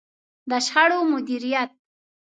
[0.49, 1.71] د شخړو مديريت.